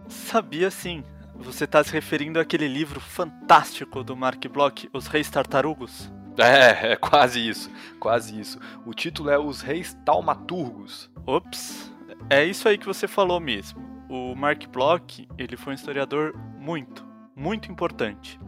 Sabia 0.07 0.71
sim. 0.71 1.03
Você 1.35 1.65
está 1.65 1.83
se 1.83 1.91
referindo 1.91 2.39
àquele 2.39 2.67
livro 2.67 2.99
fantástico 2.99 4.03
do 4.03 4.15
Mark 4.15 4.43
Bloch, 4.47 4.89
Os 4.93 5.07
Reis 5.07 5.29
Tartarugos? 5.29 6.11
É, 6.37 6.93
é 6.93 6.95
quase 6.95 7.47
isso, 7.47 7.71
quase 7.99 8.39
isso. 8.39 8.59
O 8.85 8.93
título 8.93 9.29
é 9.29 9.39
Os 9.39 9.61
Reis 9.61 9.97
Taumaturgos. 10.05 11.09
Ops, 11.25 11.93
É 12.29 12.43
isso 12.43 12.67
aí 12.67 12.77
que 12.77 12.85
você 12.85 13.07
falou 13.07 13.39
mesmo. 13.39 13.81
O 14.09 14.35
Mark 14.35 14.67
Bloch, 14.67 15.27
ele 15.37 15.57
foi 15.57 15.73
um 15.73 15.75
historiador 15.75 16.35
muito, 16.59 17.05
muito 17.35 17.71
importante. 17.71 18.39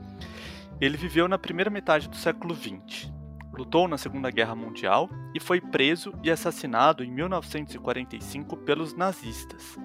Ele 0.80 0.98
viveu 0.98 1.28
na 1.28 1.38
primeira 1.38 1.70
metade 1.70 2.08
do 2.08 2.16
século 2.16 2.56
XX, 2.56 3.12
lutou 3.52 3.88
na 3.88 3.98
Segunda 3.98 4.30
Guerra 4.30 4.54
Mundial 4.54 5.10
e 5.34 5.40
foi 5.40 5.60
preso 5.60 6.14
e 6.24 6.30
assassinado 6.30 7.04
em 7.04 7.12
1945 7.12 8.58
pelos 8.58 8.94
nazistas. 8.94 9.78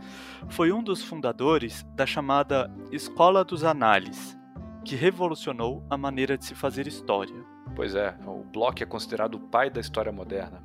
Foi 0.50 0.70
um 0.70 0.82
dos 0.82 1.02
fundadores 1.02 1.82
da 1.94 2.04
chamada 2.04 2.70
Escola 2.90 3.42
dos 3.42 3.64
Análises, 3.64 4.38
que 4.84 4.94
revolucionou 4.94 5.82
a 5.88 5.96
maneira 5.96 6.36
de 6.36 6.44
se 6.44 6.54
fazer 6.54 6.86
história. 6.86 7.51
Pois 7.74 7.94
é, 7.94 8.14
o 8.26 8.44
Bloch 8.44 8.82
é 8.82 8.86
considerado 8.86 9.36
o 9.36 9.40
pai 9.40 9.70
da 9.70 9.80
história 9.80 10.12
moderna. 10.12 10.62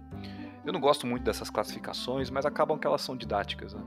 Eu 0.66 0.74
não 0.74 0.80
gosto 0.80 1.08
muito 1.08 1.24
dessas 1.24 1.50
classificações, 1.50 2.30
mas 2.30 2.46
acabam 2.46 2.78
que 2.78 2.86
elas 2.86 3.02
são 3.02 3.16
didáticas. 3.16 3.74
Né? 3.74 3.82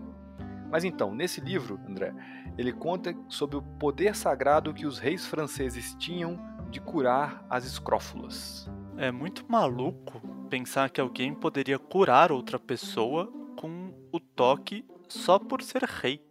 Mas 0.71 0.85
então, 0.85 1.15
nesse 1.15 1.41
livro, 1.41 1.79
André, 1.87 2.15
ele 2.57 2.73
conta 2.73 3.15
sobre 3.29 3.57
o 3.57 3.63
poder 3.63 4.15
sagrado 4.15 4.73
que 4.73 4.87
os 4.87 4.99
reis 4.99 5.27
franceses 5.27 5.95
tinham 5.99 6.39
de 6.71 6.81
curar 6.81 7.45
as 7.51 7.65
escrófulas. 7.65 8.71
É 8.97 9.11
muito 9.11 9.45
maluco 9.49 10.21
pensar 10.49 10.89
que 10.89 11.01
alguém 11.01 11.35
poderia 11.35 11.79
curar 11.79 12.33
outra 12.33 12.59
pessoa 12.59 13.31
com 13.57 13.93
o 14.13 14.21
toque 14.21 14.85
só 15.09 15.39
por 15.39 15.63
ser 15.63 15.83
rei. 15.83 16.25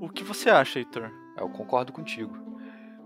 O 0.00 0.08
que 0.08 0.24
você 0.24 0.50
acha, 0.50 0.78
Heitor? 0.78 1.10
Eu 1.36 1.48
concordo 1.48 1.92
contigo. 1.92 2.41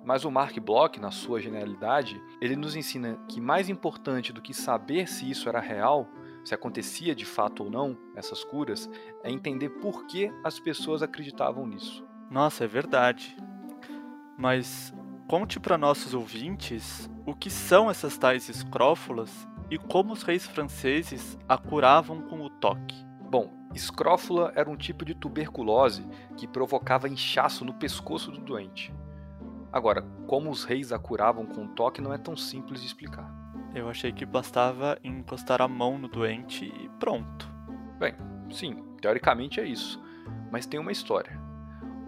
Mas 0.07 0.25
o 0.25 0.31
Mark 0.31 0.57
Bloch, 0.61 1.01
na 1.01 1.11
sua 1.11 1.41
genialidade, 1.41 2.23
ele 2.41 2.55
nos 2.55 2.77
ensina 2.77 3.19
que 3.29 3.41
mais 3.41 3.69
importante 3.69 4.33
do 4.33 4.41
que 4.41 4.55
saber 4.55 5.09
se 5.09 5.29
isso 5.29 5.49
era 5.49 5.59
real, 5.59 6.09
se 6.45 6.55
acontecia 6.55 7.13
de 7.13 7.25
fato 7.25 7.65
ou 7.65 7.71
não 7.71 7.99
essas 8.15 8.45
curas, 8.45 8.89
é 9.25 9.33
entender 9.33 9.69
por 9.69 10.07
que 10.07 10.31
as 10.45 10.61
pessoas 10.61 11.03
acreditavam 11.03 11.67
nisso. 11.67 12.07
Nossa, 12.31 12.63
é 12.63 12.69
verdade. 12.69 13.37
Mas 14.39 14.95
conte 15.27 15.59
para 15.59 15.77
nossos 15.77 16.15
ouvintes 16.15 17.11
o 17.27 17.35
que 17.35 17.51
são 17.51 17.91
essas 17.91 18.17
tais 18.17 18.49
escrófulas 18.49 19.49
e 19.69 19.77
como 19.77 20.13
os 20.13 20.23
reis 20.23 20.47
franceses 20.47 21.37
a 21.49 21.59
curavam 21.59 22.23
com 22.23 22.43
o 22.43 22.49
toque. 22.49 23.05
Bom, 23.29 23.53
escrófula 23.75 24.53
era 24.55 24.71
um 24.71 24.77
tipo 24.77 25.05
de 25.05 25.17
tuberculose 25.17 26.07
que 26.37 26.47
provocava 26.47 27.09
inchaço 27.09 27.65
no 27.65 27.75
pescoço 27.75 28.31
do 28.31 28.39
doente. 28.39 28.95
Agora, 29.77 30.01
como 30.27 30.49
os 30.49 30.65
reis 30.65 30.91
a 30.91 30.99
curavam 30.99 31.45
com 31.45 31.67
o 31.67 31.69
toque 31.69 32.01
não 32.01 32.11
é 32.11 32.17
tão 32.17 32.35
simples 32.35 32.81
de 32.81 32.87
explicar. 32.87 33.31
Eu 33.75 33.91
achei 33.91 34.11
que 34.11 34.25
bastava 34.25 34.99
encostar 35.05 35.61
a 35.61 35.69
mão 35.69 35.99
no 35.99 36.09
doente 36.09 36.65
e 36.65 36.89
pronto. 36.99 37.47
Bem, 37.99 38.15
sim, 38.51 38.83
teoricamente 39.03 39.61
é 39.61 39.67
isso, 39.67 40.03
mas 40.51 40.65
tem 40.65 40.81
uma 40.81 40.93
história. 40.93 41.39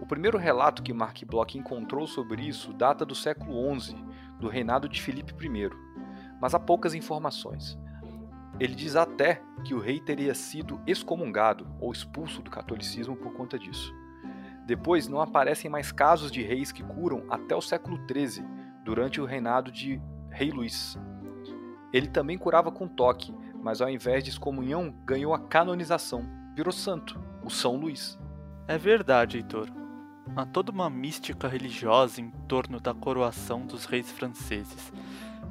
O 0.01 0.07
primeiro 0.07 0.35
relato 0.35 0.81
que 0.81 0.91
Mark 0.91 1.23
Bloch 1.25 1.55
encontrou 1.59 2.07
sobre 2.07 2.41
isso 2.41 2.73
data 2.73 3.05
do 3.05 3.13
século 3.13 3.79
XI, 3.79 3.95
do 4.39 4.47
reinado 4.47 4.89
de 4.89 4.99
Filipe 4.99 5.31
I, 5.31 5.69
mas 6.41 6.55
há 6.55 6.59
poucas 6.59 6.95
informações. 6.95 7.77
Ele 8.59 8.73
diz 8.73 8.95
até 8.95 9.43
que 9.63 9.75
o 9.75 9.79
rei 9.79 9.99
teria 9.99 10.33
sido 10.33 10.81
excomungado 10.87 11.67
ou 11.79 11.91
expulso 11.91 12.41
do 12.41 12.49
catolicismo 12.49 13.15
por 13.15 13.31
conta 13.33 13.59
disso. 13.59 13.93
Depois, 14.69 15.07
não 15.07 15.19
aparecem 15.19 15.67
mais 15.67 15.91
casos 15.91 16.31
de 16.31 16.43
reis 16.43 16.71
que 16.71 16.83
curam 16.83 17.23
até 17.27 17.55
o 17.55 17.61
século 17.61 17.97
XIII, 18.07 18.45
durante 18.85 19.19
o 19.19 19.25
reinado 19.25 19.71
de 19.71 19.99
Rei 20.29 20.51
Luís. 20.51 20.95
Ele 21.91 22.05
também 22.05 22.37
curava 22.37 22.71
com 22.71 22.87
toque, 22.87 23.33
mas 23.63 23.81
ao 23.81 23.89
invés 23.89 24.23
de 24.23 24.29
excomunhão, 24.29 24.93
ganhou 25.03 25.33
a 25.33 25.39
canonização. 25.39 26.23
Virou 26.53 26.71
santo, 26.71 27.19
o 27.43 27.49
São 27.49 27.77
Luís. 27.77 28.19
É 28.67 28.77
verdade, 28.77 29.37
Heitor. 29.37 29.71
Há 30.35 30.45
toda 30.45 30.71
uma 30.71 30.87
mística 30.87 31.47
religiosa 31.47 32.21
em 32.21 32.29
torno 32.47 32.79
da 32.79 32.93
coroação 32.93 33.65
dos 33.65 33.85
reis 33.85 34.11
franceses. 34.11 34.93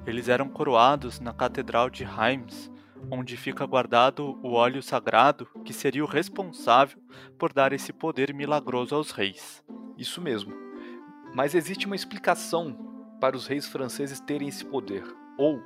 Eles 0.07 0.29
eram 0.29 0.49
coroados 0.49 1.19
na 1.19 1.33
Catedral 1.33 1.91
de 1.91 2.05
Reims, 2.05 2.71
onde 3.11 3.37
fica 3.37 3.67
guardado 3.67 4.39
o 4.43 4.53
óleo 4.53 4.83
sagrado 4.83 5.49
que 5.65 5.73
seria 5.73 6.05
o 6.05 6.09
responsável 6.09 6.99
por 7.39 7.53
dar 7.53 7.73
esse 7.73 7.93
poder 7.93 8.35
milagroso 8.35 8.95
aos 8.95 9.11
reis. 9.11 9.65
Isso 9.97 10.21
mesmo. 10.21 10.55
Mas 11.35 11.55
existe 11.55 11.87
uma 11.87 11.97
explicação 11.97 12.77
para 13.21 13.37
os 13.37 13.47
reis 13.47 13.67
franceses 13.67 14.21
terem 14.21 14.49
esse 14.49 14.65
poder, 14.65 15.05
ou 15.37 15.61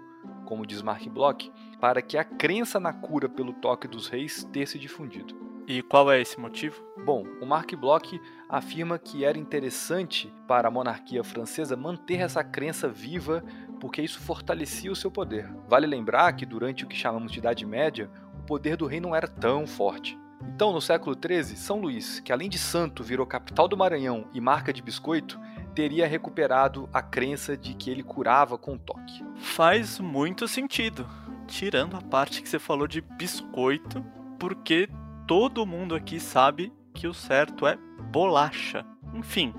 como 0.45 0.67
diz 0.67 0.83
Mark 0.83 1.07
Bloch, 1.09 1.51
para 1.81 2.03
que 2.03 2.17
a 2.17 2.25
crença 2.25 2.79
na 2.79 2.93
cura 2.93 3.29
pelo 3.29 3.53
toque 3.55 3.89
dos 3.89 4.09
reis 4.09 4.45
ter 4.53 4.67
se 4.67 4.79
difundido. 4.79 5.35
E 5.67 5.81
qual 5.81 6.11
é 6.11 6.21
esse 6.21 6.39
motivo? 6.41 6.83
Bom, 7.05 7.25
o 7.41 7.47
Mark 7.47 7.73
Bloch 7.77 8.21
afirma 8.49 8.99
que 8.99 9.25
era 9.25 9.39
interessante 9.39 10.33
para 10.49 10.69
a 10.69 10.71
monarquia 10.71 11.23
francesa 11.23 11.77
manter 11.77 12.21
essa 12.21 12.43
crença 12.43 12.89
viva, 12.89 13.45
porque 13.83 14.01
isso 14.01 14.21
fortalecia 14.21 14.93
o 14.93 14.95
seu 14.95 15.11
poder. 15.11 15.53
Vale 15.67 15.89
lembrar 15.89 16.33
que 16.35 16.47
durante 16.47 16.85
o 16.85 16.87
que 16.87 16.97
chamamos 16.97 17.33
de 17.33 17.41
Idade 17.41 17.67
Média, 17.67 18.09
o 18.39 18.43
poder 18.45 18.77
do 18.77 18.87
rei 18.87 19.01
não 19.01 19.13
era 19.13 19.27
tão 19.27 19.67
forte. 19.67 20.17
Então, 20.55 20.73
no 20.73 20.81
século 20.81 21.17
XIII, 21.21 21.57
São 21.57 21.81
Luís, 21.81 22.21
que 22.21 22.33
além 22.33 22.49
de 22.49 22.59
santo 22.59 23.03
virou 23.03 23.27
capital 23.27 23.67
do 23.67 23.77
Maranhão 23.77 24.29
e 24.33 24.41
marca 24.41 24.73
de 24.73 24.81
biscoito, 24.81 25.37
teria 25.75 26.07
recuperado 26.07 26.89
a 26.93 27.03
crença 27.03 27.57
de 27.57 27.75
que 27.75 27.91
ele 27.91 28.05
curava 28.05 28.57
com 28.57 28.79
toque. 28.79 29.25
Faz 29.35 29.99
muito 29.99 30.47
sentido, 30.47 31.05
tirando 31.49 31.97
a 31.97 32.01
parte 32.01 32.41
que 32.41 32.49
você 32.49 32.61
falou 32.61 32.87
de 32.87 33.01
biscoito, 33.01 34.07
porque 34.39 34.89
todo 35.27 35.67
mundo 35.67 35.97
aqui 35.97 36.21
sabe 36.21 36.73
que 36.95 37.09
o 37.09 37.15
certo 37.15 37.67
é 37.67 37.77
bolacha. 38.13 38.87
Enfim, 39.13 39.53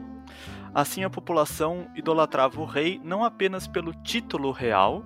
assim 0.73 1.03
a 1.03 1.09
população 1.09 1.87
idolatrava 1.95 2.59
o 2.59 2.65
rei 2.65 2.99
não 3.03 3.23
apenas 3.23 3.67
pelo 3.67 3.93
título 3.93 4.51
real, 4.51 5.05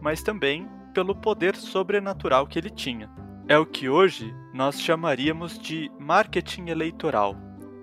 mas 0.00 0.22
também 0.22 0.68
pelo 0.92 1.14
poder 1.14 1.56
sobrenatural 1.56 2.46
que 2.46 2.58
ele 2.58 2.70
tinha. 2.70 3.10
É 3.48 3.56
o 3.58 3.66
que 3.66 3.88
hoje 3.88 4.34
nós 4.52 4.80
chamaríamos 4.80 5.58
de 5.58 5.90
marketing 5.98 6.68
eleitoral. 6.68 7.36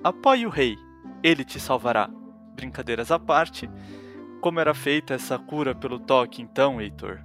Apoie 0.04 0.46
o 0.46 0.50
rei, 0.50 0.76
ele 1.24 1.44
te 1.44 1.60
salvará. 1.60 2.10
Brincadeiras 2.56 3.12
à 3.12 3.18
parte, 3.18 3.70
como 4.42 4.60
era 4.60 4.74
feita 4.74 5.14
essa 5.14 5.40
cura 5.40 5.74
pelo 5.74 6.00
toque 6.00 6.42
então, 6.42 6.82
Heitor? 6.82 7.22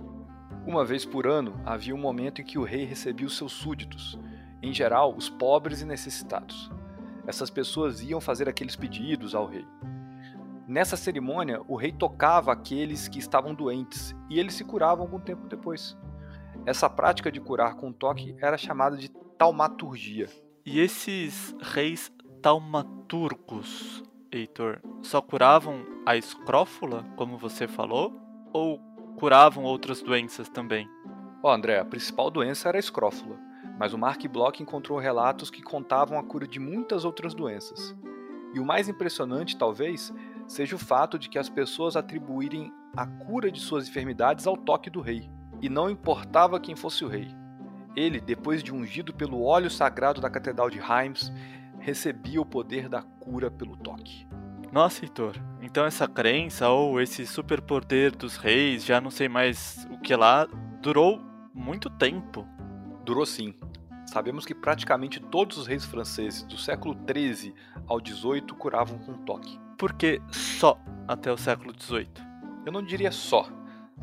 Uma 0.65 0.85
vez 0.85 1.05
por 1.05 1.27
ano 1.27 1.61
havia 1.65 1.95
um 1.95 1.99
momento 1.99 2.41
em 2.41 2.45
que 2.45 2.59
o 2.59 2.63
rei 2.63 2.85
recebia 2.85 3.27
os 3.27 3.37
seus 3.37 3.53
súditos, 3.53 4.19
em 4.63 4.73
geral 4.73 5.15
os 5.17 5.29
pobres 5.29 5.81
e 5.81 5.85
necessitados. 5.85 6.71
Essas 7.27 7.51
pessoas 7.51 8.01
iam 8.03 8.21
fazer 8.21 8.49
aqueles 8.49 8.77
pedidos 8.77 9.35
ao 9.35 9.47
rei. 9.47 9.67
Nessa 10.69 10.99
cerimônia, 10.99 11.63
o 11.67 11.77
rei 11.77 11.91
tocava 11.91 12.53
aqueles 12.53 13.09
que 13.09 13.19
estavam 13.19 13.55
doentes 13.55 14.15
e 14.29 14.39
eles 14.39 14.53
se 14.53 14.65
curavam 14.65 15.07
algum 15.07 15.19
tempo 15.19 15.49
depois. 15.49 15.97
Essa 16.67 16.91
prática 16.91 17.33
de 17.33 17.41
curar 17.41 17.75
com 17.77 17.91
toque 17.91 18.37
era 18.39 18.59
chamada 18.59 18.95
de 18.95 19.09
taumaturgia. 19.39 20.29
E 20.67 20.79
esses 20.79 21.57
reis 21.59 22.13
taumaturgos 22.43 24.05
Heitor, 24.31 24.81
só 25.01 25.23
curavam 25.23 25.87
a 26.05 26.15
escrófula, 26.17 27.03
como 27.17 27.39
você 27.39 27.67
falou? 27.67 28.13
Ou 28.53 28.79
curavam 29.17 29.65
outras 29.65 30.03
doenças 30.03 30.51
também? 30.51 30.87
Ó, 31.43 31.49
oh, 31.49 31.51
André, 31.51 31.79
a 31.79 31.85
principal 31.85 32.31
doença 32.31 32.69
era 32.69 32.77
a 32.77 32.79
escrófula, 32.79 33.39
mas 33.79 33.95
o 33.95 33.99
Mark 33.99 34.23
Bloch 34.29 34.63
encontrou 34.63 34.99
relatos 34.99 35.51
que 35.51 35.63
contavam 35.63 36.19
a 36.19 36.23
cura 36.23 36.47
de 36.47 36.61
muitas 36.61 37.07
outras 37.07 37.33
doenças. 37.33 37.97
E 38.55 38.61
o 38.61 38.65
mais 38.65 38.89
impressionante, 38.89 39.57
talvez, 39.57 40.13
seja 40.49 40.75
o 40.75 40.79
fato 40.79 41.19
de 41.19 41.29
que 41.29 41.39
as 41.39 41.49
pessoas 41.49 41.95
atribuírem 41.95 42.73
a 42.97 43.07
cura 43.07 43.53
de 43.53 43.61
suas 43.61 43.87
enfermidades 43.87 44.47
ao 44.47 44.57
toque 44.57 44.91
do 44.91 45.01
rei, 45.01 45.31
e 45.61 45.69
não 45.69 45.91
importava 45.91 46.59
quem 46.59 46.75
fosse 46.75 47.05
o 47.05 47.09
rei. 47.09 47.29
Ele, 47.95 48.21
depois 48.21 48.63
de 48.63 48.73
ungido 48.75 49.13
pelo 49.13 49.45
óleo 49.45 49.71
sagrado 49.71 50.21
da 50.21 50.31
Catedral 50.31 50.71
de 50.71 50.79
Reims, 50.79 51.33
recebia 51.79 52.41
o 52.41 52.47
poder 52.47 52.89
da 52.89 53.03
cura 53.03 53.51
pelo 53.51 53.77
toque. 53.77 54.27
Nossa, 54.73 55.05
Heitor, 55.05 55.35
então 55.63 55.85
essa 55.85 56.07
crença 56.07 56.69
ou 56.69 57.01
esse 57.01 57.27
superpoder 57.27 58.15
dos 58.17 58.37
reis, 58.37 58.85
já 58.85 59.01
não 59.01 59.11
sei 59.11 59.29
mais 59.29 59.87
o 59.91 59.99
que 59.99 60.15
lá, 60.15 60.47
durou 60.81 61.21
muito 61.55 61.91
tempo. 61.91 62.47
Durou 63.05 63.25
sim. 63.25 63.55
Sabemos 64.07 64.47
que 64.47 64.55
praticamente 64.55 65.21
todos 65.21 65.59
os 65.59 65.67
reis 65.67 65.85
franceses 65.85 66.43
do 66.43 66.57
século 66.57 66.95
XIII 66.95 67.55
ao 67.87 67.99
XVIII 67.99 68.43
curavam 68.59 68.99
com 68.99 69.15
toque. 69.15 69.59
Por 69.79 69.93
que 69.93 70.21
só 70.33 70.77
até 71.07 71.31
o 71.31 71.37
século 71.37 71.73
XVIII? 71.73 72.11
Eu 72.67 72.73
não 72.73 72.83
diria 72.83 73.13
só. 73.13 73.49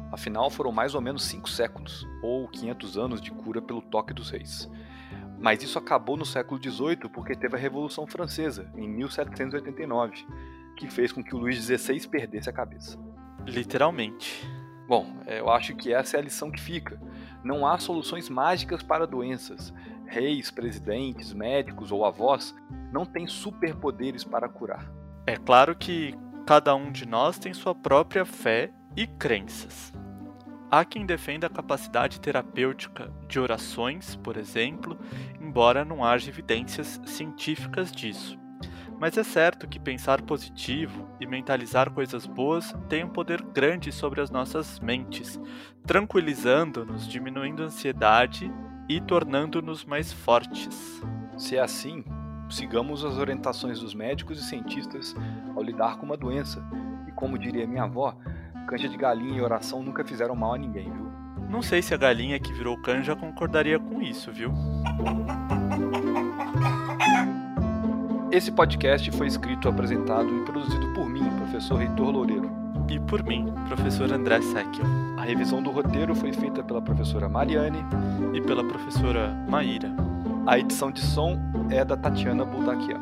Afinal, 0.10 0.50
foram 0.50 0.72
mais 0.72 0.96
ou 0.96 1.02
menos 1.02 1.26
cinco 1.26 1.50
séculos, 1.50 2.08
ou 2.24 2.48
500 2.48 2.98
anos 2.98 3.22
de 3.22 3.30
cura 3.30 3.62
pelo 3.62 3.82
toque 3.82 4.14
dos 4.14 4.30
reis. 4.30 4.72
Mas 5.38 5.62
isso 5.62 5.78
acabou 5.78 6.16
no 6.16 6.26
século 6.26 6.64
XVIII 6.64 7.10
porque 7.14 7.36
teve 7.36 7.58
a 7.58 7.60
Revolução 7.60 8.08
Francesa, 8.08 8.72
em 8.78 8.88
1789, 8.88 10.26
que 10.78 10.90
fez 10.90 11.12
com 11.12 11.22
que 11.22 11.36
o 11.36 11.40
Luís 11.40 11.58
XVI 11.58 12.08
perdesse 12.08 12.50
a 12.50 12.54
cabeça. 12.54 12.98
Literalmente. 13.46 14.50
Bom, 14.88 15.18
é, 15.26 15.42
eu 15.42 15.50
acho 15.50 15.76
que 15.76 15.94
essa 15.94 16.16
é 16.16 16.22
a 16.22 16.24
lição 16.24 16.50
que 16.50 16.62
fica. 16.62 16.98
Não 17.44 17.68
há 17.68 17.78
soluções 17.80 18.30
mágicas 18.30 18.82
para 18.82 19.06
doenças. 19.06 19.74
reis, 20.06 20.50
presidentes, 20.50 21.34
médicos 21.34 21.92
ou 21.92 22.06
avós 22.06 22.56
não 22.94 23.06
têm 23.06 23.28
superpoderes 23.28 24.24
para 24.24 24.48
curar. 24.48 24.90
É 25.28 25.36
claro 25.36 25.76
que 25.76 26.14
cada 26.46 26.76
um 26.76 26.92
de 26.92 27.08
nós 27.08 27.40
tem 27.40 27.52
sua 27.52 27.74
própria 27.74 28.26
fé 28.26 28.72
e 28.96 29.08
crenças. 29.08 29.92
Há 30.70 30.86
quem 30.86 31.04
defenda 31.04 31.48
a 31.48 31.50
capacidade 31.50 32.20
terapêutica 32.20 33.12
de 33.28 33.40
orações, 33.40 34.16
por 34.16 34.38
exemplo, 34.38 35.00
embora 35.42 35.84
não 35.84 36.04
haja 36.04 36.30
evidências 36.30 37.02
científicas 37.06 37.92
disso. 37.92 38.38
Mas 39.00 39.18
é 39.18 39.24
certo 39.24 39.68
que 39.68 39.80
pensar 39.80 40.22
positivo 40.22 41.10
e 41.20 41.26
mentalizar 41.26 41.90
coisas 41.92 42.28
boas 42.28 42.74
tem 42.88 43.04
um 43.04 43.10
poder 43.10 43.42
grande 43.42 43.92
sobre 43.92 44.22
as 44.22 44.30
nossas 44.30 44.80
mentes, 44.80 45.40
tranquilizando-nos, 45.86 47.08
diminuindo 47.08 47.64
a 47.64 47.66
ansiedade 47.66 48.52
e 48.88 49.02
tornando-nos 49.02 49.84
mais 49.84 50.14
fortes. 50.14 51.02
Se 51.38 51.58
é 51.58 51.62
assim, 51.62 52.04
sigamos 52.50 53.04
as 53.04 53.18
orientações 53.18 53.80
dos 53.80 53.94
médicos 53.94 54.40
e 54.40 54.44
cientistas 54.44 55.16
ao 55.56 55.64
lidar 55.64 55.98
com 55.98 56.06
uma 56.06 56.18
doença. 56.18 56.64
E 57.08 57.12
como 57.12 57.38
diria 57.38 57.68
minha 57.68 57.84
avó, 57.84 58.16
canja 58.68 58.88
de 58.90 58.98
galinha 58.98 59.38
e 59.38 59.42
oração 59.42 59.84
nunca 59.84 60.04
fizeram 60.04 60.36
mal 60.36 60.54
a 60.54 60.58
ninguém, 60.58 60.92
viu? 60.92 61.12
Não 61.50 61.62
sei 61.62 61.82
se 61.82 61.94
a 61.94 61.98
galinha 61.98 62.40
que 62.40 62.52
virou 62.52 62.76
canja 62.82 63.16
concordaria 63.16 63.80
com 63.80 64.02
isso, 64.02 64.32
viu? 64.32 64.52
Esse 68.32 68.52
podcast 68.52 69.10
foi 69.12 69.28
escrito, 69.28 69.70
apresentado 69.70 70.28
e 70.36 70.44
produzido 70.44 70.92
por 70.94 71.08
mim, 71.08 71.24
professor 71.38 71.82
Heitor 71.82 72.10
Loureiro. 72.10 72.52
E 72.90 73.00
por 73.00 73.24
mim, 73.24 73.46
professor 73.68 74.12
André 74.12 74.42
Secchio. 74.42 74.84
A 75.18 75.24
revisão 75.24 75.64
do 75.64 75.72
roteiro 75.72 76.14
foi 76.14 76.34
feita 76.34 76.62
pela 76.62 76.82
professora 76.82 77.30
Mariane 77.30 77.80
e 78.34 78.42
pela 78.42 78.64
professora 78.64 79.30
Maíra. 79.50 80.05
A 80.46 80.60
edição 80.60 80.92
de 80.92 81.02
som 81.02 81.40
é 81.72 81.84
da 81.84 81.98
Tatiana 81.98 82.46
Buldakian. 82.46 83.02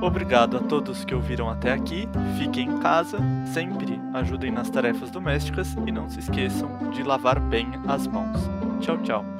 Obrigado 0.00 0.56
a 0.56 0.60
todos 0.60 1.04
que 1.04 1.14
ouviram 1.14 1.50
até 1.50 1.70
aqui. 1.70 2.08
Fiquem 2.38 2.70
em 2.70 2.78
casa, 2.78 3.18
sempre 3.52 4.00
ajudem 4.14 4.50
nas 4.50 4.70
tarefas 4.70 5.10
domésticas 5.10 5.76
e 5.86 5.92
não 5.92 6.08
se 6.08 6.20
esqueçam 6.20 6.90
de 6.90 7.02
lavar 7.02 7.38
bem 7.38 7.68
as 7.86 8.06
mãos. 8.06 8.48
Tchau, 8.80 8.96
tchau. 9.02 9.39